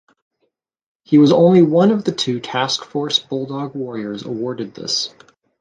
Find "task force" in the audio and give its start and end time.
2.39-3.19